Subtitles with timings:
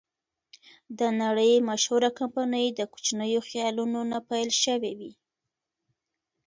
[0.99, 5.11] د نړۍ مشهوره کمپنۍ د کوچنیو خیالونو نه پیل شوې وې.